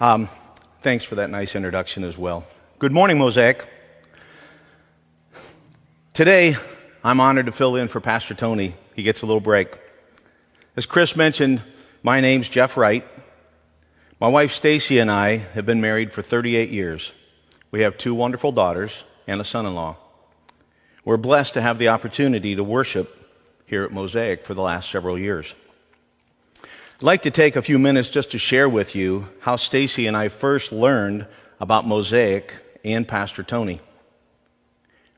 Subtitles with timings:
[0.00, 0.30] Um,
[0.80, 2.46] thanks for that nice introduction as well.
[2.78, 3.68] Good morning, Mosaic.
[6.14, 6.56] Today,
[7.04, 8.74] I'm honored to fill in for Pastor Tony.
[8.96, 9.78] He gets a little break.
[10.74, 11.60] As Chris mentioned,
[12.02, 13.06] my name's Jeff Wright.
[14.18, 17.12] My wife Stacy and I have been married for 38 years.
[17.70, 19.98] We have two wonderful daughters and a son in law.
[21.04, 23.18] We're blessed to have the opportunity to worship
[23.66, 25.54] here at Mosaic for the last several years.
[27.00, 30.14] I'd like to take a few minutes just to share with you how Stacy and
[30.14, 31.26] I first learned
[31.58, 32.52] about Mosaic
[32.84, 33.80] and Pastor Tony.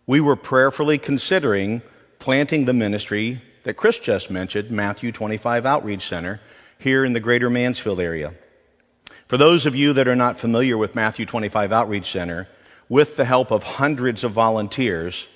[0.06, 1.82] We were prayerfully considering
[2.20, 6.40] planting the ministry that Chris just mentioned, Matthew 25 Outreach Center,
[6.78, 8.34] here in the greater Mansfield area.
[9.26, 12.46] For those of you that are not familiar with Matthew 25 Outreach Center,
[12.88, 15.26] with the help of hundreds of volunteers,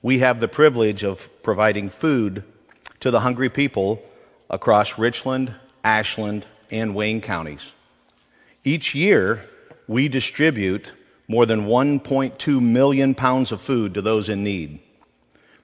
[0.00, 2.44] we have the privilege of providing food
[3.00, 4.00] to the hungry people
[4.48, 5.56] across Richland,
[5.88, 7.72] Ashland, and Wayne counties.
[8.62, 9.48] Each year,
[9.86, 10.92] we distribute
[11.26, 14.80] more than 1.2 million pounds of food to those in need.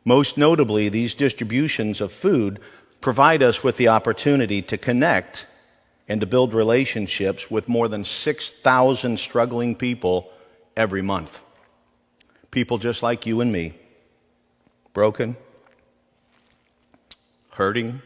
[0.03, 2.59] Most notably, these distributions of food
[3.03, 5.47] provide us with the opportunity to connect
[6.09, 10.31] and to build relationships with more than 6,000 struggling people
[10.75, 11.43] every month.
[12.51, 13.75] People just like you and me,
[14.95, 15.37] broken,
[17.51, 18.01] hurting,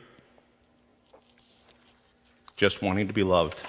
[2.59, 3.63] just wanting to be loved.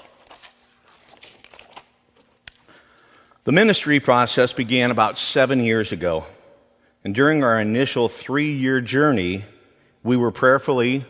[3.43, 6.25] The ministry process began about seven years ago.
[7.03, 9.45] And during our initial three year journey,
[10.03, 11.05] we were prayerfully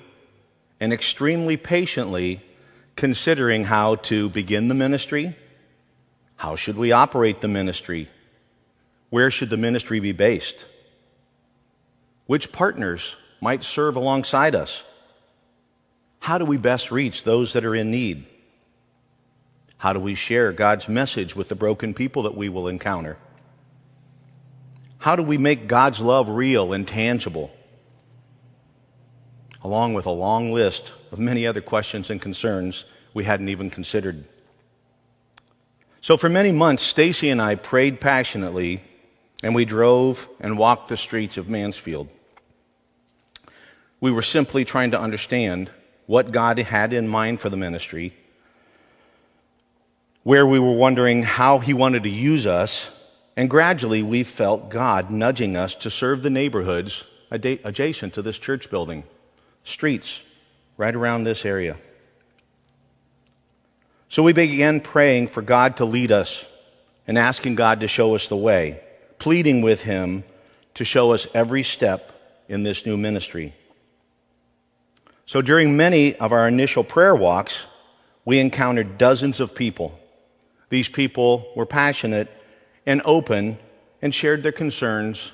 [0.82, 2.42] and extremely patiently
[2.98, 5.38] considering how to begin the ministry.
[6.36, 8.10] How should we operate the ministry?
[9.10, 10.66] Where should the ministry be based?
[12.26, 14.84] Which partners might serve alongside us?
[16.20, 18.26] How do we best reach those that are in need?
[19.78, 23.18] How do we share God's message with the broken people that we will encounter?
[25.00, 27.52] How do we make God's love real and tangible?
[29.64, 34.28] Along with a long list of many other questions and concerns we hadn't even considered.
[36.02, 38.84] So, for many months, Stacy and I prayed passionately,
[39.42, 42.10] and we drove and walked the streets of Mansfield.
[44.02, 45.70] We were simply trying to understand
[46.10, 48.16] what God had in mind for the ministry,
[50.24, 52.90] where we were wondering how He wanted to use us,
[53.38, 58.72] and gradually we felt God nudging us to serve the neighborhoods adjacent to this church
[58.72, 59.04] building,
[59.64, 60.24] streets
[60.78, 61.78] right around this area.
[64.08, 66.48] So we began praying for God to lead us
[67.06, 68.82] and asking God to show us the way,
[69.20, 70.24] pleading with Him
[70.74, 73.54] to show us every step in this new ministry.
[75.30, 77.68] So during many of our initial prayer walks,
[78.26, 80.00] we encountered dozens of people.
[80.70, 82.32] These people were passionate
[82.84, 83.60] and open
[84.02, 85.32] and shared their concerns,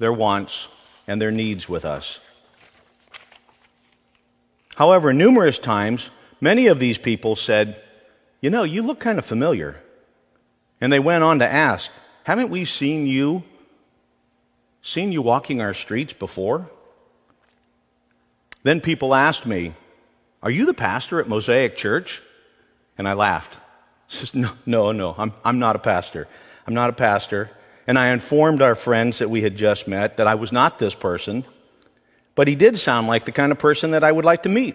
[0.00, 0.66] their wants,
[1.06, 2.18] and their needs with us.
[4.74, 7.80] However, numerous times, many of these people said,
[8.40, 9.76] You know, you look kind of familiar.
[10.80, 11.92] And they went on to ask,
[12.24, 13.44] Haven't we seen you,
[14.82, 16.68] seen you walking our streets before?
[18.66, 19.74] Then people asked me,
[20.42, 22.20] Are you the pastor at Mosaic Church?
[22.98, 23.58] And I laughed.
[24.10, 26.26] I said, no, no, no, I'm, I'm not a pastor.
[26.66, 27.52] I'm not a pastor.
[27.86, 30.96] And I informed our friends that we had just met that I was not this
[30.96, 31.44] person,
[32.34, 34.74] but he did sound like the kind of person that I would like to meet.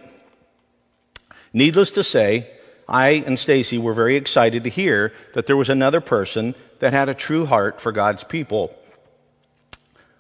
[1.51, 2.49] Needless to say,
[2.87, 7.09] I and Stacy were very excited to hear that there was another person that had
[7.09, 8.73] a true heart for God's people,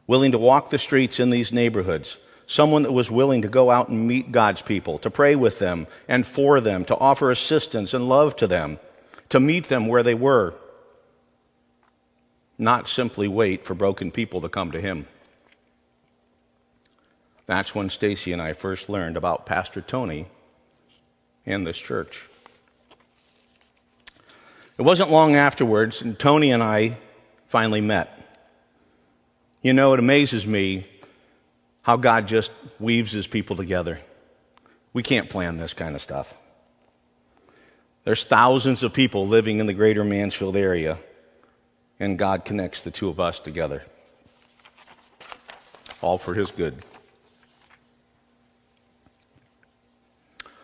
[0.07, 2.17] willing to walk the streets in these neighborhoods,
[2.51, 5.87] someone that was willing to go out and meet God's people, to pray with them
[6.09, 8.77] and for them, to offer assistance and love to them,
[9.29, 10.53] to meet them where they were,
[12.57, 15.07] not simply wait for broken people to come to Him.
[17.45, 20.27] That's when Stacy and I first learned about Pastor Tony
[21.45, 22.27] and this church.
[24.77, 26.97] It wasn't long afterwards, and Tony and I
[27.47, 28.09] finally met.
[29.61, 30.87] You know, it amazes me
[31.83, 33.99] how God just weaves his people together.
[34.93, 36.33] We can't plan this kind of stuff.
[38.03, 40.97] There's thousands of people living in the greater Mansfield area,
[41.99, 43.83] and God connects the two of us together.
[46.01, 46.83] All for his good.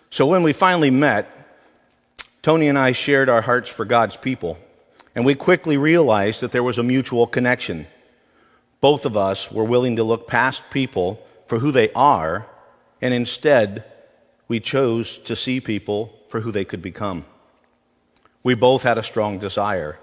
[0.10, 1.32] So when we finally met,
[2.42, 4.58] Tony and I shared our hearts for God's people,
[5.14, 7.86] and we quickly realized that there was a mutual connection
[8.82, 12.48] both of us were willing to look past people for who they are,
[13.02, 13.84] and instead,
[14.48, 17.26] we chose to see people for who they could become.
[18.44, 20.00] We both had a strong desire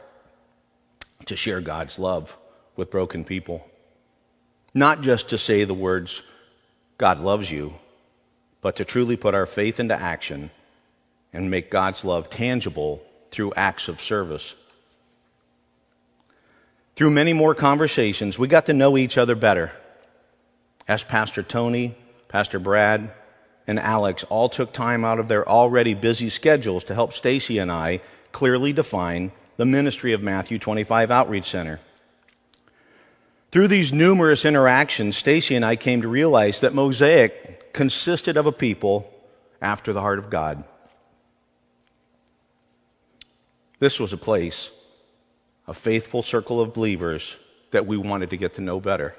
[1.27, 2.37] to share God's love
[2.77, 3.69] with broken people.
[4.75, 6.23] Not just to say the words,
[6.99, 7.75] God loves you,
[8.61, 10.51] but to truly put our faith into action
[11.33, 14.55] and make God's love tangible through acts of service.
[16.95, 19.73] Through many more conversations, we got to know each other better.
[20.87, 21.97] As Pastor Tony,
[22.29, 23.13] Pastor Brad,
[23.67, 27.73] and Alex all took time out of their already busy schedules to help Stacy and
[27.73, 28.01] I
[28.33, 31.81] clearly define the ministry of Matthew 25 Outreach Center.
[33.51, 38.53] Through these numerous interactions, Stacy and I came to realize that Mosaic consisted of a
[38.53, 39.13] people
[39.63, 40.65] after the heart of God.
[43.79, 44.71] This was a place,
[45.67, 47.37] a faithful circle of believers
[47.71, 49.15] that we wanted to get to know better.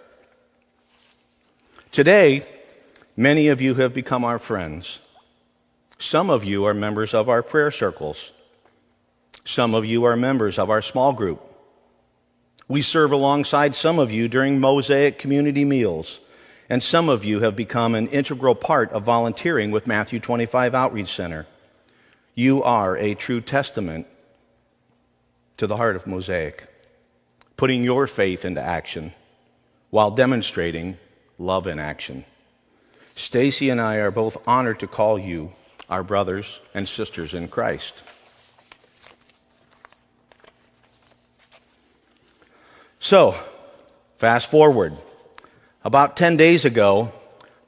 [1.92, 2.46] Today,
[3.18, 5.00] many of you have become our friends.
[5.98, 8.32] Some of you are members of our prayer circles.
[9.44, 11.42] Some of you are members of our small group.
[12.68, 16.20] We serve alongside some of you during Mosaic community meals,
[16.68, 21.14] and some of you have become an integral part of volunteering with Matthew 25 Outreach
[21.14, 21.46] Center.
[22.34, 24.08] You are a true testament
[25.58, 26.68] to the heart of Mosaic,
[27.58, 29.14] putting your faith into action
[29.90, 30.98] while demonstrating
[31.38, 32.26] love in action.
[33.16, 35.54] Stacy and I are both honored to call you
[35.90, 38.04] our brothers and sisters in Christ.
[43.00, 43.36] So,
[44.18, 44.98] fast forward.
[45.84, 47.14] About 10 days ago,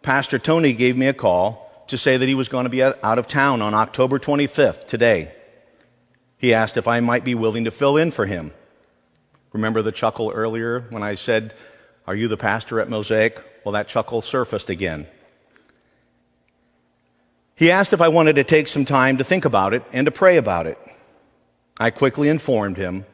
[0.02, 2.98] Pastor Tony gave me a call to say that he was going to be out
[3.04, 5.32] of town on October 25th, today.
[6.38, 8.52] He asked if I might be willing to fill in for him.
[9.54, 11.54] Remember the chuckle earlier when I said,
[12.06, 13.44] Are you the pastor at Mosaic?
[13.66, 15.08] Well, that chuckle surfaced again.
[17.56, 20.12] He asked if I wanted to take some time to think about it and to
[20.12, 20.78] pray about it.
[21.80, 23.06] I quickly informed him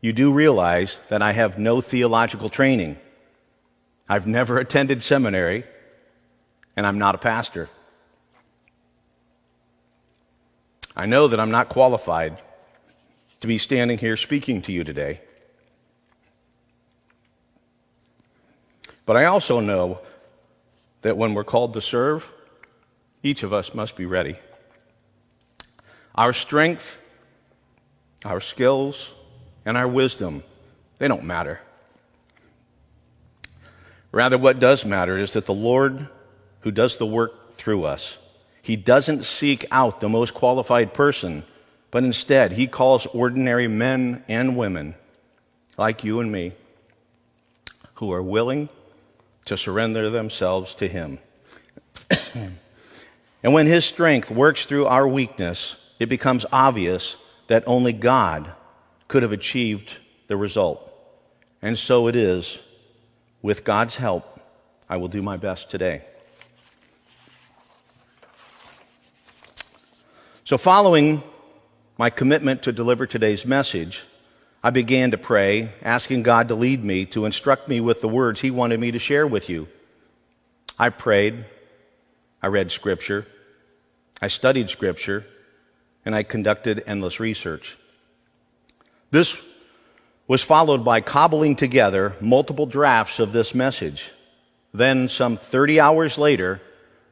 [0.00, 2.96] you do realize that I have no theological training.
[4.08, 5.64] I've never attended seminary,
[6.74, 7.68] and I'm not a pastor.
[10.96, 12.38] I know that I'm not qualified
[13.40, 15.20] to be standing here speaking to you today.
[19.06, 20.00] But I also know
[21.02, 22.32] that when we're called to serve,
[23.22, 24.36] each of us must be ready.
[26.14, 26.98] Our strength,
[28.24, 29.12] our skills,
[29.64, 30.42] and our wisdom,
[30.98, 31.60] they don't matter.
[34.12, 36.08] Rather, what does matter is that the Lord,
[36.60, 38.18] who does the work through us,
[38.62, 41.44] he doesn't seek out the most qualified person,
[41.90, 44.94] but instead, he calls ordinary men and women,
[45.76, 46.52] like you and me,
[47.94, 48.68] who are willing
[49.46, 51.18] to surrender themselves to him.
[53.42, 57.16] and when his strength works through our weakness, it becomes obvious
[57.48, 58.52] that only God
[59.08, 59.98] could have achieved
[60.28, 60.86] the result.
[61.60, 62.62] And so it is.
[63.42, 64.38] With God's help,
[64.88, 66.02] I will do my best today.
[70.44, 71.22] So, following
[72.00, 74.06] my commitment to deliver today's message,
[74.64, 78.40] I began to pray, asking God to lead me, to instruct me with the words
[78.40, 79.68] He wanted me to share with you.
[80.78, 81.44] I prayed,
[82.42, 83.26] I read Scripture,
[84.22, 85.26] I studied Scripture,
[86.02, 87.76] and I conducted endless research.
[89.10, 89.36] This
[90.26, 94.12] was followed by cobbling together multiple drafts of this message.
[94.72, 96.62] Then, some 30 hours later,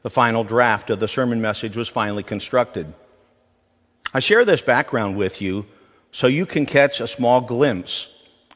[0.01, 2.95] the final draft of the sermon message was finally constructed.
[4.15, 5.67] I share this background with you
[6.13, 8.09] so you can catch a small glimpse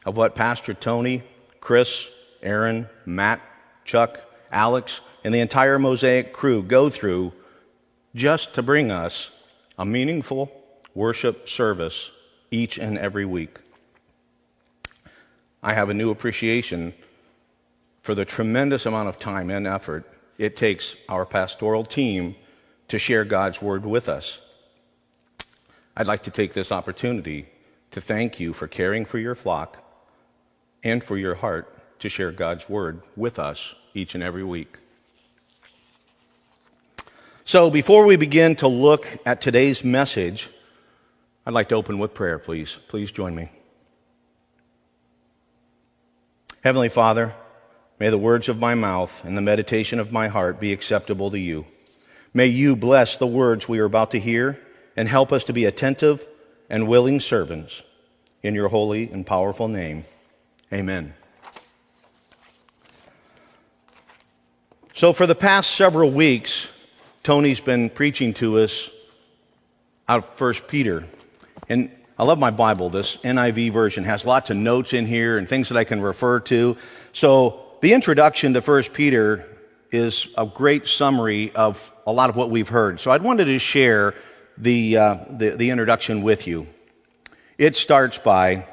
[0.05, 1.23] of what Pastor Tony,
[1.59, 2.09] Chris,
[2.41, 3.39] Aaron, Matt,
[3.85, 4.19] Chuck,
[4.51, 7.33] Alex, and the entire Mosaic crew go through
[8.15, 9.31] just to bring us
[9.77, 10.51] a meaningful
[10.95, 12.11] worship service
[12.51, 13.59] each and every week.
[15.61, 16.93] I have a new appreciation
[18.01, 22.35] for the tremendous amount of time and effort it takes our pastoral team
[22.87, 24.41] to share God's word with us.
[25.95, 27.47] I'd like to take this opportunity
[27.91, 29.83] to thank you for caring for your flock
[30.83, 34.77] and for your heart to share God's word with us each and every week.
[37.45, 40.49] So, before we begin to look at today's message,
[41.45, 42.79] I'd like to open with prayer, please.
[42.87, 43.49] Please join me.
[46.63, 47.35] Heavenly Father,
[47.99, 51.39] may the words of my mouth and the meditation of my heart be acceptable to
[51.39, 51.65] you.
[52.33, 54.59] May you bless the words we are about to hear
[54.95, 56.27] and help us to be attentive
[56.69, 57.83] and willing servants.
[58.41, 60.05] In your holy and powerful name,
[60.71, 61.13] amen.
[64.93, 66.69] So, for the past several weeks,
[67.23, 68.91] Tony's been preaching to us
[70.09, 71.05] out of 1 Peter.
[71.69, 72.89] And I love my Bible.
[72.89, 76.39] This NIV version has lots of notes in here and things that I can refer
[76.41, 76.77] to.
[77.11, 79.47] So the introduction to 1 Peter
[79.91, 82.99] is a great summary of a lot of what we've heard.
[82.99, 84.15] So I wanted to share
[84.57, 86.67] the, uh, the, the introduction with you.
[87.57, 88.67] It starts by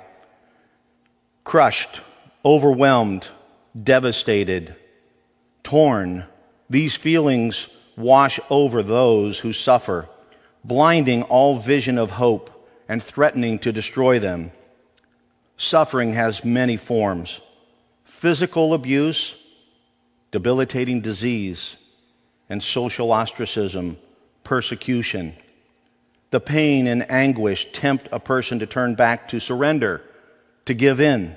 [1.45, 2.01] crushed,
[2.45, 3.29] overwhelmed,
[3.81, 4.75] devastated,
[5.63, 6.25] torn.
[6.69, 10.09] These feelings wash over those who suffer,
[10.65, 14.51] blinding all vision of hope and threatening to destroy them.
[15.57, 17.41] Suffering has many forms
[18.05, 19.37] physical abuse,
[20.31, 21.77] debilitating disease,
[22.49, 23.97] and social ostracism,
[24.43, 25.35] persecution.
[26.31, 30.03] The pain and anguish tempt a person to turn back to surrender,
[30.65, 31.37] to give in.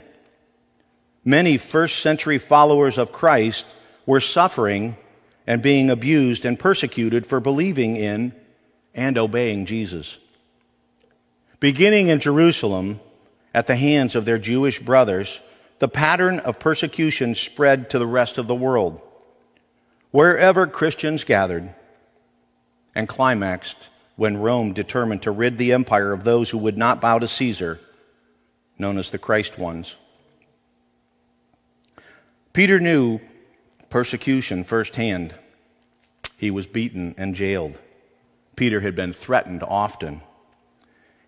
[1.26, 3.66] Many first century followers of Christ
[4.06, 4.98] were suffering
[5.48, 8.34] and being abused and persecuted for believing in
[8.94, 10.20] and obeying Jesus.
[11.60, 13.00] Beginning in Jerusalem,
[13.54, 15.40] at the hands of their Jewish brothers,
[15.80, 19.02] the pattern of persecution spread to the rest of the world.
[20.12, 21.74] Wherever Christians gathered
[22.96, 27.20] and climaxed when Rome determined to rid the empire of those who would not bow
[27.20, 27.80] to Caesar,
[28.78, 29.96] known as the Christ ones.
[32.54, 33.20] Peter knew
[33.90, 35.34] persecution firsthand.
[36.38, 37.80] He was beaten and jailed.
[38.56, 40.22] Peter had been threatened often.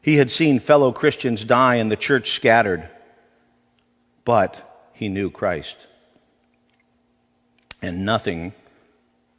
[0.02, 2.90] He had seen fellow Christians die and the church scattered,
[4.24, 5.88] but he knew Christ.
[7.82, 8.54] And nothing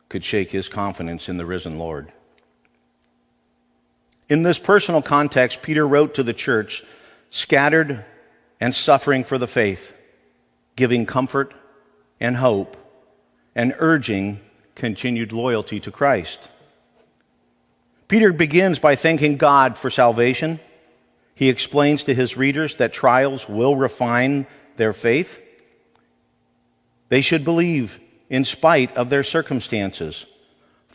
[0.08, 2.12] could shake his confidence in the risen Lord.
[4.28, 6.82] In this personal context, Peter wrote to the church,
[7.30, 8.04] scattered
[8.60, 9.94] and suffering for the faith,
[10.74, 11.54] giving comfort
[12.20, 12.76] and hope,
[13.54, 14.40] and urging
[14.74, 16.48] continued loyalty to Christ.
[18.08, 20.60] Peter begins by thanking God for salvation.
[21.34, 25.40] He explains to his readers that trials will refine their faith.
[27.08, 30.26] They should believe in spite of their circumstances.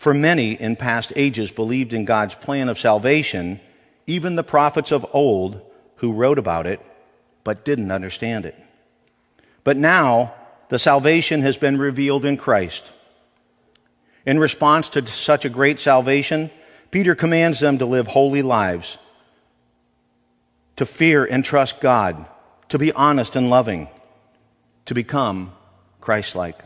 [0.02, 3.60] For many in past ages believed in God's plan of salvation,
[4.08, 5.62] even the prophets of old
[5.98, 6.82] who wrote about it,
[7.44, 8.58] but didn't understand it.
[9.64, 10.34] But now,
[10.70, 12.92] the salvation has been revealed in Christ.
[14.26, 16.50] In response to such a great salvation,
[16.90, 18.98] Peter commands them to live holy lives,
[20.78, 22.26] to fear and trust God,
[22.70, 23.88] to be honest and loving,
[24.86, 25.52] to become
[26.00, 26.58] Christ like.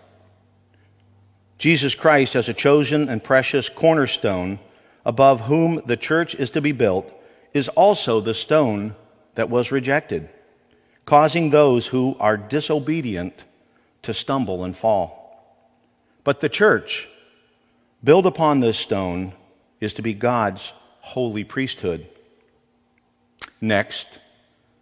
[1.58, 4.60] Jesus Christ, as a chosen and precious cornerstone
[5.06, 7.12] above whom the church is to be built,
[7.54, 8.96] is also the stone
[9.36, 10.30] that was rejected,
[11.06, 13.46] causing those who are disobedient
[14.02, 15.26] to stumble and fall.
[16.24, 17.08] But the church,
[18.04, 19.34] built upon this stone,
[19.80, 22.08] is to be God's holy priesthood.
[23.62, 24.20] Next,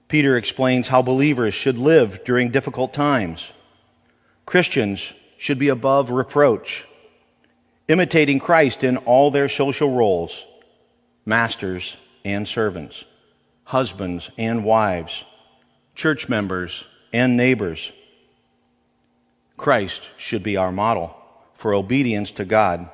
[0.08, 3.52] Peter explains how believers should live during difficult times.
[4.46, 5.14] Christians
[5.44, 6.88] should be above reproach,
[7.90, 10.46] imitating Christ in all their social roles
[11.26, 13.04] masters and servants,
[13.66, 15.26] husbands and wives,
[15.96, 17.92] church members and neighbors.
[19.58, 21.14] Christ should be our model
[21.54, 22.90] for obedience to God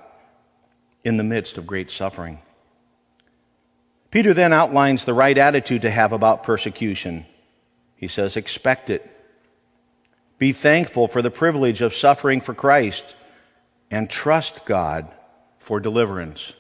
[1.04, 2.42] in the midst of great suffering.
[4.10, 7.28] Peter then outlines the right attitude to have about persecution.
[7.96, 9.19] He says, expect it.
[10.40, 13.16] Be thankful for the privilege of suffering for Christ
[13.92, 15.12] and trust God
[15.60, 16.54] for deliverance.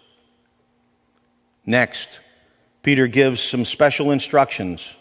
[1.66, 2.20] Next,
[2.84, 4.96] Peter gives some special instructions.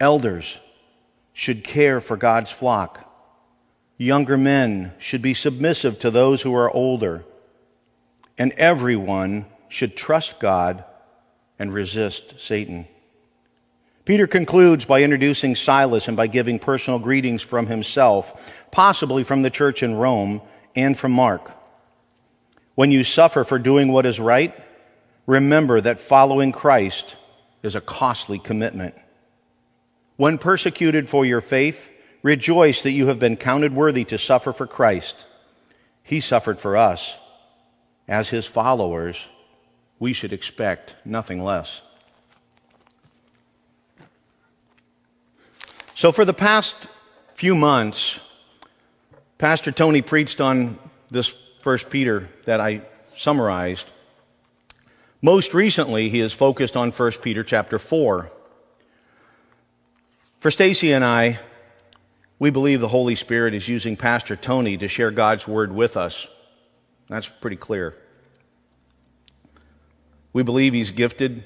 [0.00, 0.60] Elders
[1.32, 3.08] should care for God's flock.
[3.98, 7.24] Younger men should be submissive to those who are older.
[8.36, 10.84] And everyone should trust God
[11.58, 12.88] and resist Satan.
[14.06, 19.50] Peter concludes by introducing Silas and by giving personal greetings from himself, possibly from the
[19.50, 20.40] church in Rome
[20.74, 21.52] and from Mark.
[22.74, 24.58] When you suffer for doing what is right,
[25.26, 27.18] remember that following Christ
[27.62, 28.94] is a costly commitment.
[30.16, 31.90] When persecuted for your faith,
[32.26, 35.28] Rejoice that you have been counted worthy to suffer for Christ.
[36.02, 37.20] He suffered for us.
[38.08, 39.28] As his followers,
[40.00, 41.82] we should expect nothing less.
[45.96, 46.74] So, for the past
[47.32, 48.20] few months,
[49.38, 52.82] Pastor Tony preached on this First Peter that I
[53.16, 53.86] summarized.
[55.22, 58.30] Most recently, he has focused on First Peter chapter 4.
[60.38, 61.38] For Stacy and I,
[62.38, 66.28] we believe the Holy Spirit is using Pastor Tony to share God's word with us.
[67.08, 67.94] That's pretty clear.
[70.34, 71.42] We believe he's gifted,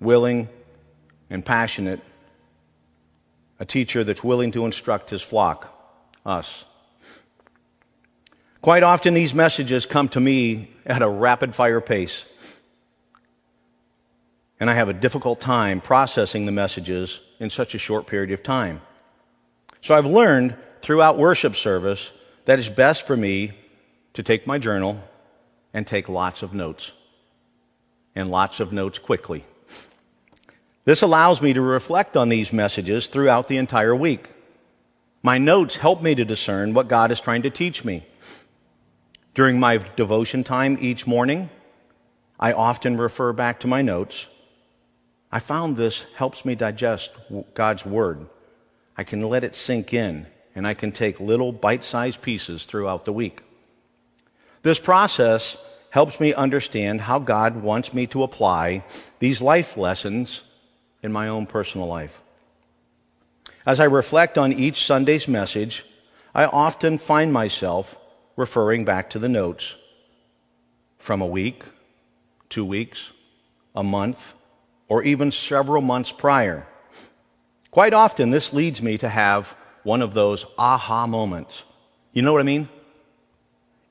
[0.00, 0.50] willing,
[1.30, 2.02] and passionate,
[3.64, 5.74] a teacher that's willing to instruct his flock,
[6.26, 6.66] us.
[8.60, 12.26] Quite often, these messages come to me at a rapid fire pace,
[14.60, 18.42] and I have a difficult time processing the messages in such a short period of
[18.42, 18.82] time.
[19.80, 22.12] So I've learned throughout worship service
[22.44, 23.52] that it's best for me
[24.12, 25.02] to take my journal
[25.72, 26.92] and take lots of notes,
[28.14, 29.42] and lots of notes quickly.
[30.84, 34.28] This allows me to reflect on these messages throughout the entire week.
[35.22, 38.06] My notes help me to discern what God is trying to teach me.
[39.32, 41.48] During my devotion time each morning,
[42.38, 44.26] I often refer back to my notes.
[45.32, 47.10] I found this helps me digest
[47.54, 48.26] God's Word.
[48.96, 53.06] I can let it sink in, and I can take little bite sized pieces throughout
[53.06, 53.42] the week.
[54.62, 55.56] This process
[55.90, 58.84] helps me understand how God wants me to apply
[59.18, 60.42] these life lessons
[61.04, 62.22] in my own personal life.
[63.66, 65.84] As I reflect on each Sunday's message,
[66.34, 67.98] I often find myself
[68.36, 69.76] referring back to the notes
[70.98, 71.62] from a week,
[72.48, 73.12] two weeks,
[73.76, 74.32] a month,
[74.88, 76.66] or even several months prior.
[77.70, 81.64] Quite often, this leads me to have one of those aha moments.
[82.14, 82.68] You know what I mean?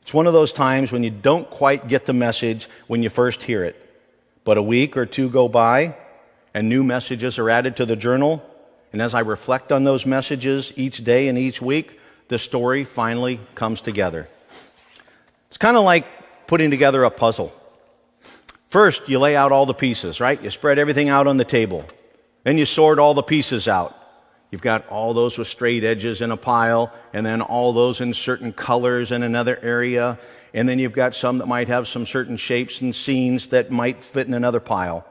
[0.02, 3.44] It's one of those times when you don't quite get the message when you first
[3.44, 3.80] hear it.
[4.44, 5.96] But a week or two go by,
[6.54, 8.44] and new messages are added to the journal.
[8.92, 13.40] And as I reflect on those messages each day and each week, the story finally
[13.56, 14.30] comes together.
[15.48, 16.06] It's kind of like
[16.48, 17.54] putting together a puzzle.
[18.70, 20.42] First, you lay out all the pieces, right?
[20.42, 21.86] You spread everything out on the table.
[22.44, 23.96] Then you sort all the pieces out.
[24.52, 28.14] You've got all those with straight edges in a pile, and then all those in
[28.14, 30.20] certain colors in another area.
[30.54, 34.04] And then you've got some that might have some certain shapes and scenes that might
[34.04, 35.08] fit in another pile.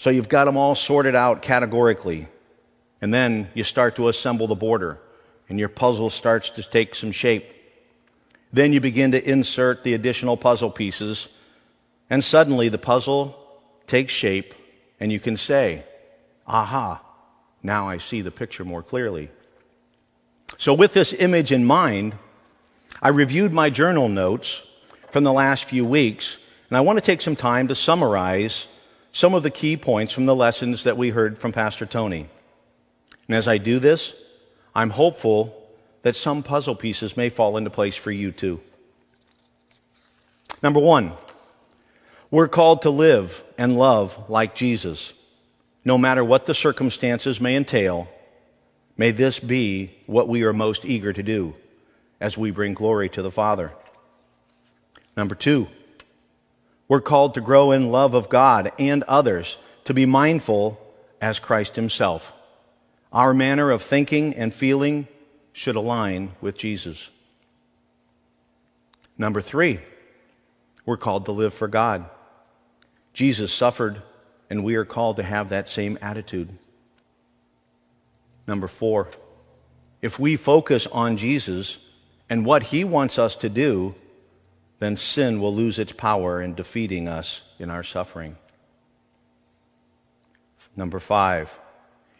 [0.00, 2.26] So you've got them all sorted out categorically.
[3.02, 4.98] And then you start to assemble the border,
[5.46, 7.52] and your puzzle starts to take some shape.
[8.50, 11.28] Then you begin to insert the additional puzzle pieces,
[12.08, 13.38] and suddenly the puzzle
[13.86, 14.54] takes shape,
[14.98, 15.84] and you can say,
[16.46, 17.04] Aha,
[17.62, 19.28] now I see the picture more clearly.
[20.56, 22.14] So, with this image in mind,
[23.02, 24.62] I reviewed my journal notes
[25.10, 26.38] from the last few weeks,
[26.70, 28.66] and I want to take some time to summarize
[29.12, 32.28] some of the key points from the lessons that we heard from Pastor Tony.
[33.26, 34.14] And as I do this,
[34.74, 35.56] I'm hopeful
[36.02, 38.60] that some puzzle pieces may fall into place for you too.
[40.62, 41.12] Number one,
[42.30, 45.14] we're called to live and love like Jesus
[45.84, 48.08] no matter what the circumstances may entail,
[48.96, 51.54] may this be what we are most eager to do
[52.20, 53.72] as we bring glory to the Father.
[55.16, 55.68] Number two,
[56.90, 60.76] we're called to grow in love of God and others, to be mindful
[61.20, 62.32] as Christ Himself.
[63.12, 65.06] Our manner of thinking and feeling
[65.52, 67.10] should align with Jesus.
[69.16, 69.78] Number three,
[70.84, 72.10] we're called to live for God.
[73.12, 74.02] Jesus suffered
[74.50, 76.58] and we are called to have that same attitude.
[78.48, 79.10] Number four,
[80.02, 81.78] if we focus on Jesus
[82.28, 83.94] and what he wants us to do,
[84.80, 88.36] then sin will lose its power in defeating us in our suffering.
[90.74, 91.60] Number five,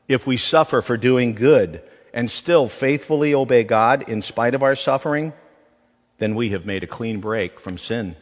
[0.07, 4.77] if we suffer for doing good and still faithfully obey God in spite of our
[4.77, 5.33] suffering,
[6.19, 8.15] then we have made a clean break from sin.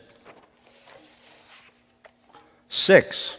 [2.69, 3.37] Six,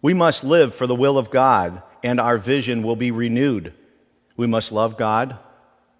[0.00, 3.74] we must live for the will of God, and our vision will be renewed.
[4.36, 5.36] We must love God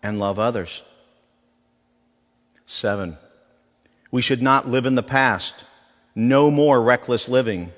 [0.02, 0.82] and love others.
[2.64, 3.18] Seven,
[4.10, 5.64] we should not live in the past.
[6.14, 7.72] No more reckless living.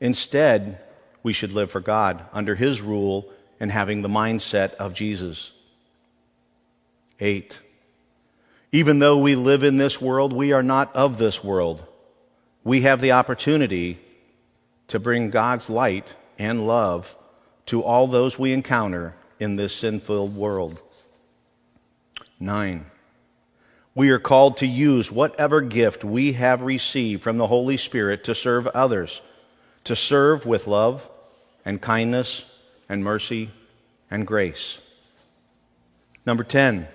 [0.00, 0.80] Instead,
[1.22, 5.52] we should live for God under His rule and having the mindset of Jesus.
[7.20, 7.60] Eight,
[8.72, 11.86] even though we live in this world, we are not of this world.
[12.64, 14.00] We have the opportunity
[14.88, 17.16] to bring God's light and love
[17.66, 20.82] to all those we encounter in this sin filled world.
[22.40, 22.86] Nine,
[23.94, 28.34] we are called to use whatever gift we have received from the Holy Spirit to
[28.34, 29.22] serve others,
[29.84, 31.08] to serve with love
[31.64, 32.44] and kindness
[32.88, 33.50] and mercy
[34.10, 34.78] and grace.
[36.26, 36.88] Number 10,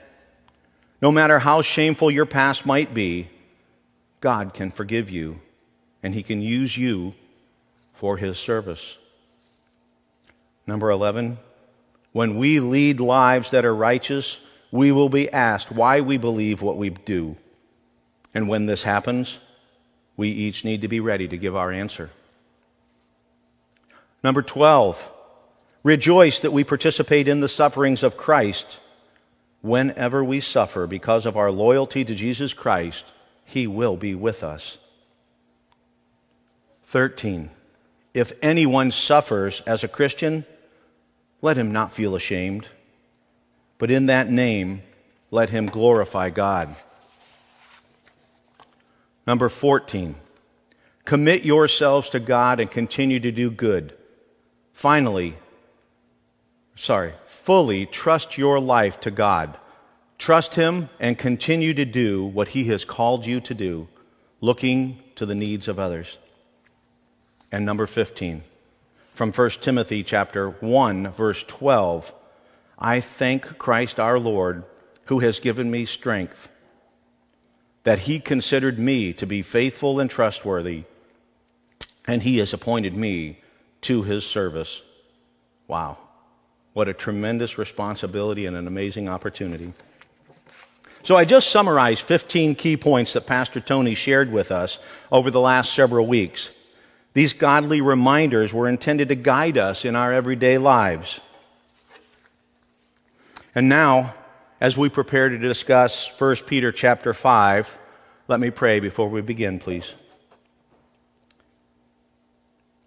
[1.01, 3.29] no matter how shameful your past might be,
[4.21, 5.39] God can forgive you
[6.03, 7.13] and He can use you
[7.99, 8.97] for his service.
[10.65, 11.38] Number 11,
[12.13, 14.39] when we lead lives that are righteous,
[14.71, 17.38] we will be asked why we believe what we do.
[18.34, 19.39] And when this happens,
[20.15, 22.12] we each need to be ready to give our answer.
[24.23, 25.13] Number 12,
[25.84, 28.79] Rejoice that we participate in the sufferings of Christ.
[29.62, 33.13] Whenever we suffer because of our loyalty to Jesus Christ,
[33.45, 34.77] He will be with us.
[36.86, 37.49] 13.
[38.13, 40.45] If anyone suffers as a Christian,
[41.41, 42.67] let him not feel ashamed,
[43.79, 44.83] but in that name,
[45.31, 46.75] let him glorify God.
[49.25, 50.15] Number 14,
[51.05, 53.95] commit yourselves to God and continue to do good.
[54.73, 55.35] Finally,
[56.75, 59.57] sorry, fully trust your life to God.
[60.19, 63.87] Trust Him and continue to do what He has called you to do,
[64.41, 66.19] looking to the needs of others.
[67.51, 68.43] And number 15,
[69.13, 72.13] from 1 Timothy chapter 1 verse 12,
[72.79, 74.65] I thank Christ our Lord
[75.05, 76.49] who has given me strength
[77.83, 80.85] that he considered me to be faithful and trustworthy
[82.07, 83.39] and he has appointed me
[83.81, 84.81] to his service.
[85.67, 85.97] Wow.
[86.73, 89.73] What a tremendous responsibility and an amazing opportunity.
[91.03, 94.79] So, I just summarized 15 key points that Pastor Tony shared with us
[95.11, 96.51] over the last several weeks.
[97.13, 101.21] These godly reminders were intended to guide us in our everyday lives.
[103.55, 104.13] And now,
[104.62, 107.79] as we prepare to discuss 1 Peter chapter 5,
[108.27, 109.95] let me pray before we begin, please.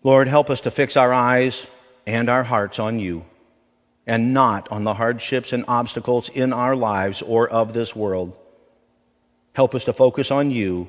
[0.02, 1.66] Lord, help us to fix our eyes
[2.06, 3.24] and our hearts on you
[4.06, 8.38] and not on the hardships and obstacles in our lives or of this world.
[9.54, 10.88] Help us to focus on you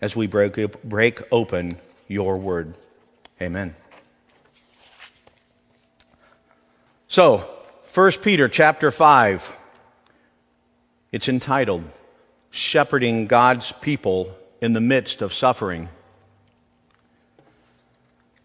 [0.00, 2.76] as we break, break open your word.
[3.40, 3.74] Amen.
[7.08, 7.55] So,
[7.96, 9.56] 1 Peter chapter 5,
[11.12, 11.82] it's entitled
[12.50, 15.88] Shepherding God's People in the Midst of Suffering.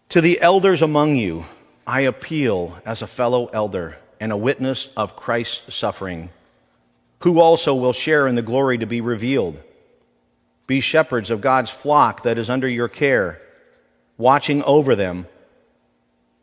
[0.08, 1.44] To the elders among you,
[1.86, 6.30] I appeal as a fellow elder and a witness of Christ's suffering,
[7.18, 9.60] who also will share in the glory to be revealed.
[10.66, 13.38] Be shepherds of God's flock that is under your care
[14.16, 15.26] watching over them,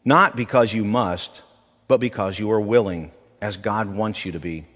[0.06, 1.42] not because you must,
[1.90, 4.68] but because you are willing, as God wants you to be.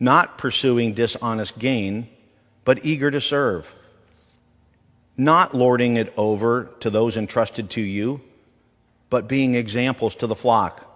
[0.00, 2.08] Not pursuing dishonest gain,
[2.64, 3.72] but eager to serve.
[5.16, 8.20] Not lording it over to those entrusted to you,
[9.10, 10.88] but being examples to the flock.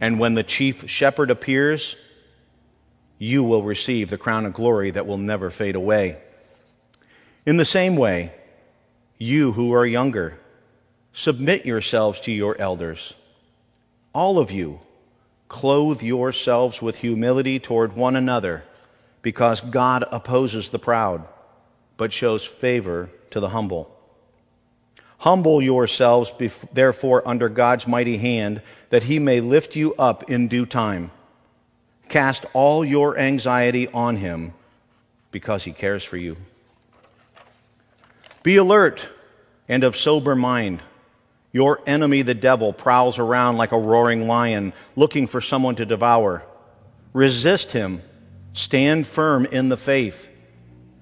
[0.00, 1.96] And when the chief shepherd appears,
[3.18, 6.18] you will receive the crown of glory that will never fade away.
[7.44, 8.32] In the same way,
[9.18, 10.38] you who are younger,
[11.12, 13.14] submit yourselves to your elders.
[14.12, 14.80] All of you,
[15.48, 18.64] clothe yourselves with humility toward one another,
[19.22, 21.28] because God opposes the proud,
[21.96, 23.96] but shows favor to the humble.
[25.18, 26.32] Humble yourselves,
[26.72, 31.10] therefore, under God's mighty hand, that he may lift you up in due time.
[32.08, 34.54] Cast all your anxiety on him,
[35.30, 36.36] because he cares for you.
[38.42, 39.08] Be alert
[39.68, 40.80] and of sober mind.
[41.52, 46.44] Your enemy, the devil, prowls around like a roaring lion, looking for someone to devour.
[47.12, 48.02] Resist him.
[48.52, 50.28] Stand firm in the faith,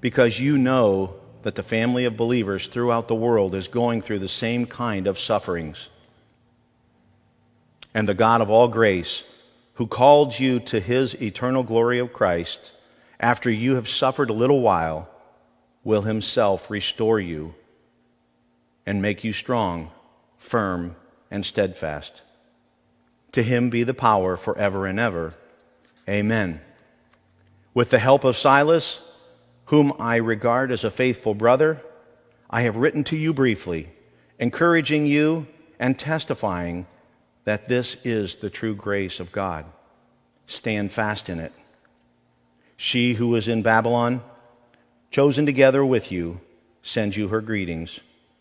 [0.01, 4.29] because you know that the family of believers throughout the world is going through the
[4.29, 5.89] same kind of sufferings.
[7.95, 9.25] And the God of all grace,
[9.75, 12.73] who called you to his eternal glory of Christ,
[13.21, 15.09] after you have suffered a little while,
[15.85, 17.55] will himself restore you
[18.85, 19.91] and make you strong,
[20.38, 20.96] firm,
[21.31, 22.22] and steadfast.
[23.33, 25.35] To him be the power forever and ever.
[26.09, 26.61] Amen.
[27.74, 29.01] With the help of Silas,
[29.66, 31.83] whom I regard as a faithful brother,
[32.48, 33.90] I have written to you briefly,
[34.38, 35.46] encouraging you
[35.79, 36.87] and testifying
[37.44, 39.66] that this is the true grace of God.
[40.46, 41.53] Stand fast in it.
[42.77, 44.22] She who is in Babylon,
[45.11, 46.40] chosen together with you,
[46.81, 48.01] sends you her greetings,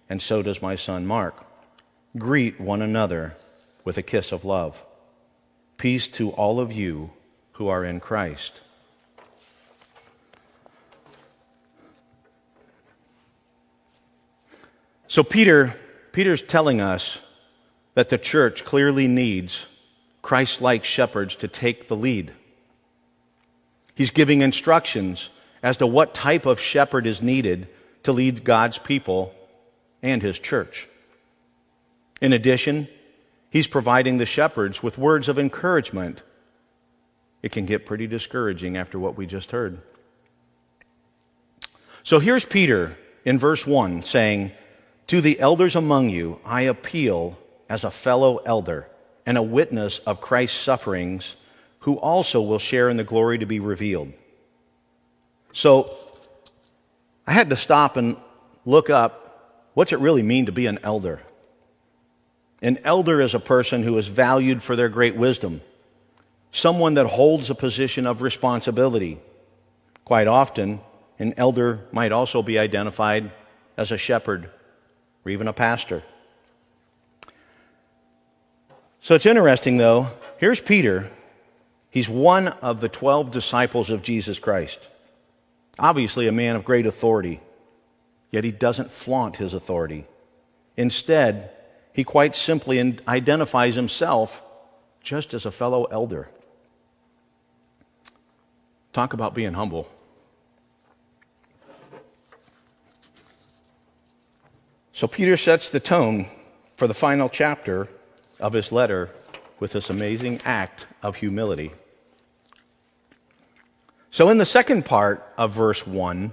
[0.09, 1.46] and so does my son Mark.
[2.17, 3.35] Greet one another
[3.83, 4.85] with a kiss of love.
[5.77, 7.11] Peace to all of you
[7.53, 8.61] who are in Christ.
[15.07, 15.75] So Peter
[16.11, 17.21] Peter's telling us
[17.93, 19.67] that the church clearly needs
[20.23, 22.33] Christ-like shepherds to take the lead.
[23.93, 25.29] He's giving instructions
[25.61, 27.67] as to what type of shepherd is needed
[28.01, 29.35] to lead God's people
[30.01, 30.87] and his church.
[32.21, 32.87] In addition,
[33.49, 36.23] he's providing the shepherds with words of encouragement.
[37.43, 39.81] It can get pretty discouraging after what we just heard.
[42.03, 44.51] So here's Peter in verse 1 saying,
[45.07, 47.37] To the elders among you, I appeal
[47.69, 48.87] as a fellow elder
[49.25, 51.35] and a witness of Christ's sufferings,
[51.79, 54.13] who also will share in the glory to be revealed.
[55.51, 55.97] So
[57.25, 58.17] I had to stop and
[58.65, 61.21] look up what's it really mean to be an elder?
[62.61, 65.61] An elder is a person who is valued for their great wisdom,
[66.51, 69.19] someone that holds a position of responsibility.
[70.05, 70.81] Quite often,
[71.19, 73.31] an elder might also be identified
[73.75, 74.49] as a shepherd
[75.23, 76.03] or even a pastor.
[78.99, 80.07] So it's interesting, though.
[80.37, 81.11] Here's Peter.
[81.89, 84.89] He's one of the 12 disciples of Jesus Christ.
[85.79, 87.39] Obviously, a man of great authority,
[88.31, 90.07] yet he doesn't flaunt his authority.
[90.75, 91.51] Instead,
[91.97, 94.43] he quite simply identifies himself
[95.01, 96.29] just as a fellow elder.
[98.93, 99.89] Talk about being humble.
[104.91, 106.27] So Peter sets the tone
[106.75, 107.87] for the final chapter
[108.39, 109.09] of his letter
[109.59, 111.71] with this amazing act of humility.
[114.11, 116.31] So, in the second part of verse 1,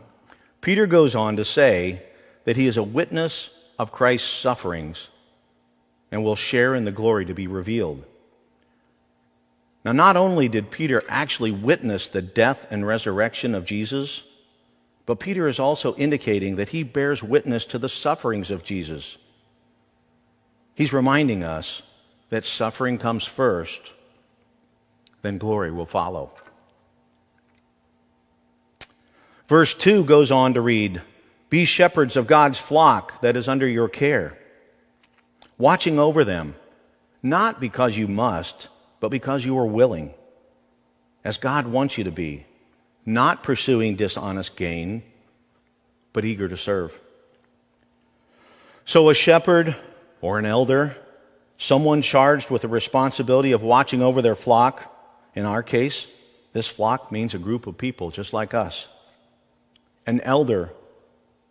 [0.60, 2.02] Peter goes on to say
[2.44, 3.48] that he is a witness
[3.78, 5.08] of Christ's sufferings
[6.14, 8.04] and will share in the glory to be revealed.
[9.84, 14.22] Now, not only did Peter actually witness the death and resurrection of Jesus,
[15.06, 19.18] but Peter is also indicating that he bears witness to the sufferings of Jesus.
[20.76, 21.82] He's reminding us
[22.30, 23.92] that suffering comes first,
[25.22, 26.32] then glory will follow.
[29.48, 31.02] Verse 2 goes on to read
[31.50, 34.38] Be shepherds of God's flock that is under your care
[35.58, 36.54] watching over them,
[37.22, 38.68] not because you must,
[39.00, 40.14] but because you are willing,
[41.24, 42.46] as God wants you to be,
[43.06, 45.02] not pursuing dishonest gain,
[46.12, 46.98] but eager to serve.
[48.84, 49.76] So, a shepherd
[50.20, 50.96] or an elder,
[51.56, 54.90] someone charged with the responsibility of watching over their flock,
[55.34, 56.06] in our case,
[56.52, 58.88] this flock means a group of people just like us.
[60.06, 60.72] An elder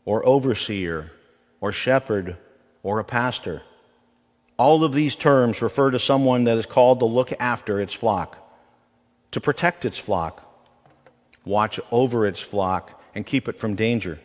[0.06, 1.12] or overseer
[1.60, 2.38] or shepherd
[2.84, 3.64] or a pastor
[4.64, 8.50] all of these terms refer to someone that is called to look after its flock,
[9.30, 10.50] to protect its flock,
[11.44, 14.22] watch over its flock, and keep it from danger,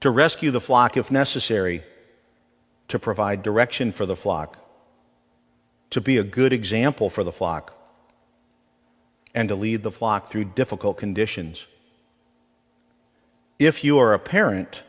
[0.00, 1.82] to rescue the flock if necessary,
[2.88, 4.56] to provide direction for the flock,
[5.90, 7.76] to be a good example for the flock,
[9.34, 11.66] and to lead the flock through difficult conditions.
[13.58, 14.84] If you are a parent,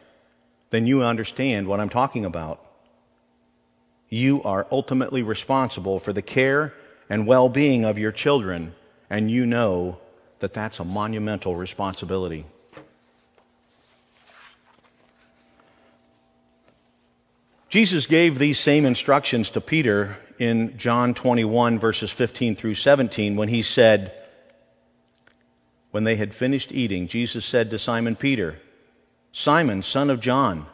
[0.69, 2.64] then you understand what I'm talking about
[4.15, 6.73] you are ultimately responsible for the care
[7.09, 8.73] and well being of your children,
[9.09, 9.99] and you know
[10.39, 12.45] that that's a monumental responsibility.
[17.67, 23.49] Jesus gave these same instructions to Peter in John 21, verses 15 through 17, when
[23.49, 24.13] he said,
[25.91, 28.59] When they had finished eating, Jesus said to Simon Peter,
[29.33, 30.67] Simon, son of John,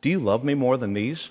[0.00, 1.30] do you love me more than these?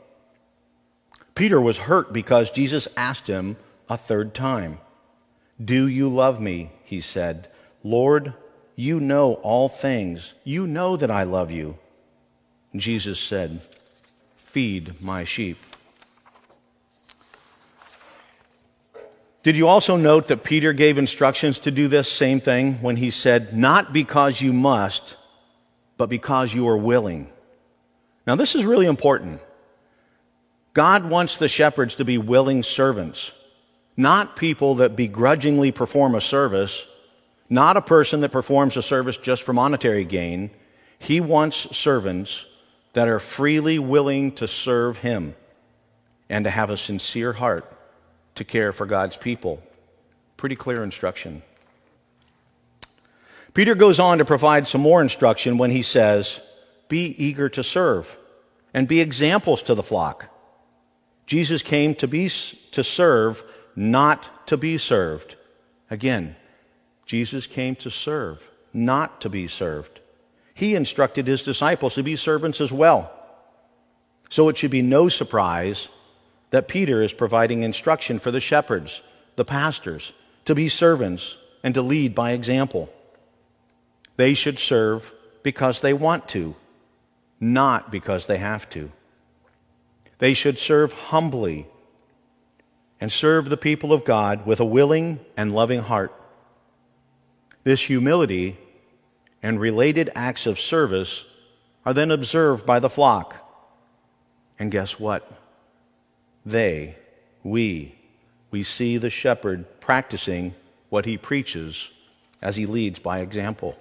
[1.35, 3.57] Peter was hurt because Jesus asked him
[3.89, 4.79] a third time.
[5.63, 6.71] Do you love me?
[6.83, 7.47] He said.
[7.83, 8.33] Lord,
[8.75, 10.33] you know all things.
[10.43, 11.77] You know that I love you.
[12.75, 13.61] Jesus said,
[14.35, 15.57] Feed my sheep.
[19.43, 23.09] Did you also note that Peter gave instructions to do this same thing when he
[23.09, 25.17] said, Not because you must,
[25.97, 27.31] but because you are willing?
[28.27, 29.41] Now, this is really important.
[30.73, 33.33] God wants the shepherds to be willing servants,
[33.97, 36.87] not people that begrudgingly perform a service,
[37.49, 40.49] not a person that performs a service just for monetary gain.
[40.97, 42.45] He wants servants
[42.93, 45.35] that are freely willing to serve Him
[46.29, 47.69] and to have a sincere heart
[48.35, 49.61] to care for God's people.
[50.37, 51.43] Pretty clear instruction.
[53.53, 56.39] Peter goes on to provide some more instruction when he says,
[56.87, 58.17] Be eager to serve
[58.73, 60.30] and be examples to the flock.
[61.31, 62.27] Jesus came to be
[62.71, 65.37] to serve, not to be served.
[65.89, 66.35] Again,
[67.05, 70.01] Jesus came to serve, not to be served.
[70.53, 73.13] He instructed his disciples to be servants as well.
[74.29, 75.87] So it should be no surprise
[76.49, 79.01] that Peter is providing instruction for the shepherds,
[79.37, 80.11] the pastors,
[80.43, 82.91] to be servants and to lead by example.
[84.17, 85.13] They should serve
[85.43, 86.55] because they want to,
[87.39, 88.91] not because they have to.
[90.21, 91.65] They should serve humbly
[92.99, 96.13] and serve the people of God with a willing and loving heart.
[97.63, 98.59] This humility
[99.41, 101.25] and related acts of service
[101.87, 103.51] are then observed by the flock.
[104.59, 105.27] And guess what?
[106.45, 106.97] They,
[107.43, 107.95] we,
[108.51, 110.53] we see the shepherd practicing
[110.89, 111.89] what he preaches
[112.43, 113.75] as he leads by example.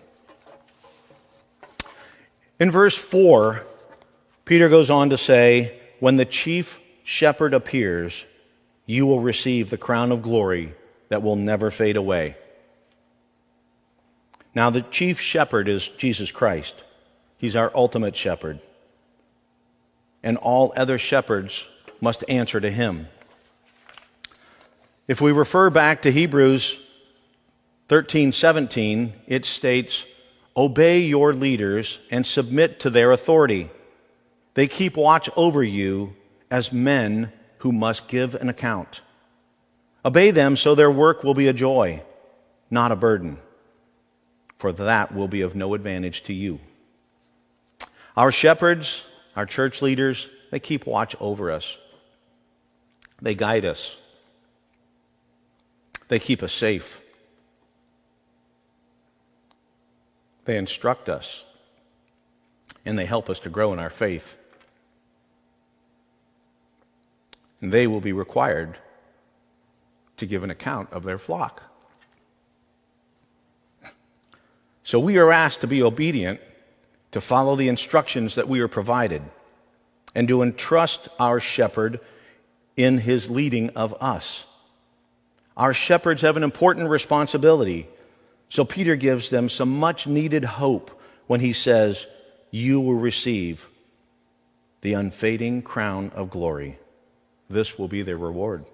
[2.58, 3.66] In verse 4,
[4.46, 8.24] Peter goes on to say, When the chief shepherd appears,
[8.86, 10.74] you will receive the crown of glory
[11.10, 12.36] that will never fade away.
[14.54, 16.82] Now, the chief shepherd is Jesus Christ.
[17.36, 18.60] He's our ultimate shepherd.
[20.22, 21.68] And all other shepherds
[22.00, 23.08] must answer to him.
[25.06, 26.78] If we refer back to Hebrews
[27.88, 30.04] 13 17, it states,
[30.56, 33.70] Obey your leaders and submit to their authority.
[34.60, 36.14] They keep watch over you
[36.50, 39.00] as men who must give an account.
[40.04, 42.02] Obey them so their work will be a joy,
[42.70, 43.38] not a burden,
[44.58, 46.58] for that will be of no advantage to you.
[48.18, 51.78] Our shepherds, our church leaders, they keep watch over us.
[53.22, 53.96] They guide us.
[56.08, 57.00] They keep us safe.
[60.44, 61.46] They instruct us.
[62.84, 64.36] And they help us to grow in our faith.
[67.60, 68.78] And they will be required
[70.16, 71.62] to give an account of their flock.
[74.82, 76.40] So we are asked to be obedient,
[77.12, 79.22] to follow the instructions that we are provided,
[80.14, 82.00] and to entrust our shepherd
[82.76, 84.46] in his leading of us.
[85.56, 87.88] Our shepherds have an important responsibility,
[88.48, 90.90] so Peter gives them some much needed hope
[91.26, 92.06] when he says,
[92.50, 93.68] You will receive
[94.80, 96.78] the unfading crown of glory
[97.50, 98.64] this will be their reward.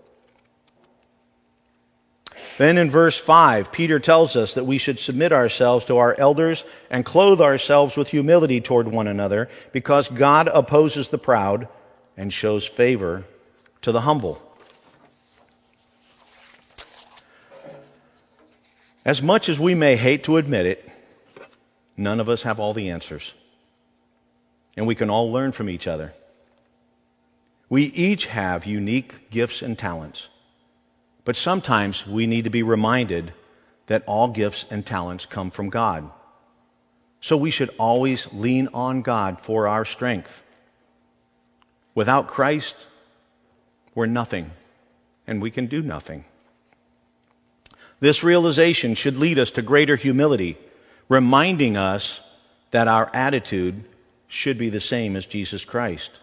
[2.58, 6.64] Then in verse 5, Peter tells us that we should submit ourselves to our elders
[6.90, 11.68] and clothe ourselves with humility toward one another, because God opposes the proud
[12.16, 13.24] and shows favor
[13.82, 14.42] to the humble.
[19.04, 20.88] As much as we may hate to admit it,
[21.96, 23.34] none of us have all the answers.
[24.76, 26.12] And we can all learn from each other.
[27.68, 30.28] We each have unique gifts and talents,
[31.24, 33.32] but sometimes we need to be reminded
[33.86, 36.10] that all gifts and talents come from God.
[37.20, 40.44] So we should always lean on God for our strength.
[41.94, 42.76] Without Christ,
[43.94, 44.52] we're nothing,
[45.26, 46.24] and we can do nothing.
[47.98, 50.58] This realization should lead us to greater humility,
[51.08, 52.20] reminding us
[52.70, 53.84] that our attitude
[54.28, 56.20] should be the same as Jesus Christ.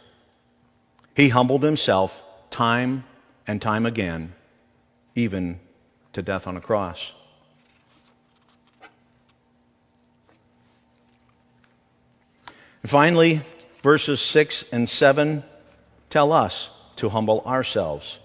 [1.15, 3.03] He humbled himself time
[3.45, 4.33] and time again,
[5.15, 5.59] even
[6.13, 7.13] to death on a cross.
[12.81, 13.41] And finally,
[13.81, 15.43] verses 6 and 7
[16.09, 18.19] tell us to humble ourselves,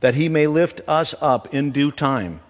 [0.00, 2.40] that he may lift us up in due time.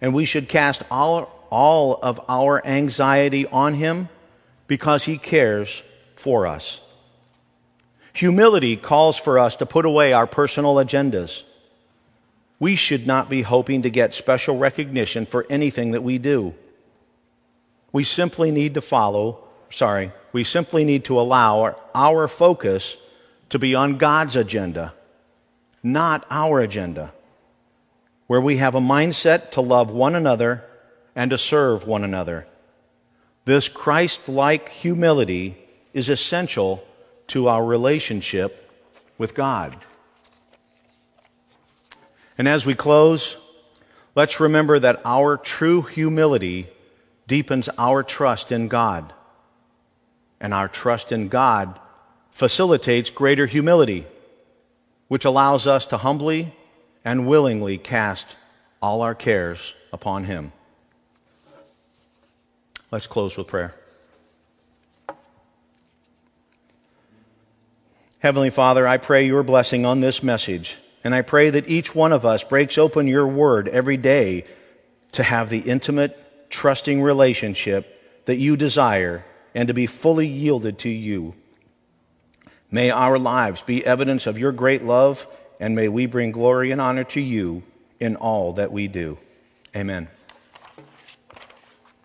[0.00, 4.08] And we should cast all, all of our anxiety on him
[4.66, 5.82] because he cares
[6.14, 6.80] for us.
[8.20, 11.44] Humility calls for us to put away our personal agendas.
[12.58, 16.52] We should not be hoping to get special recognition for anything that we do.
[17.92, 22.98] We simply need to follow, sorry, we simply need to allow our, our focus
[23.48, 24.92] to be on God's agenda,
[25.82, 27.14] not our agenda,
[28.26, 30.62] where we have a mindset to love one another
[31.16, 32.46] and to serve one another.
[33.46, 35.56] This Christ like humility
[35.94, 36.84] is essential
[37.30, 38.70] to our relationship
[39.18, 39.76] with God.
[42.36, 43.38] And as we close,
[44.14, 46.68] let's remember that our true humility
[47.26, 49.12] deepens our trust in God.
[50.40, 51.78] And our trust in God
[52.30, 54.06] facilitates greater humility,
[55.08, 56.54] which allows us to humbly
[57.04, 58.36] and willingly cast
[58.80, 60.52] all our cares upon Him.
[62.90, 63.79] Let's close with prayer.
[68.20, 72.12] Heavenly Father, I pray your blessing on this message, and I pray that each one
[72.12, 74.44] of us breaks open your word every day
[75.12, 80.90] to have the intimate, trusting relationship that you desire and to be fully yielded to
[80.90, 81.34] you.
[82.70, 85.26] May our lives be evidence of your great love
[85.58, 87.62] and may we bring glory and honor to you
[87.98, 89.16] in all that we do.
[89.74, 90.08] Amen.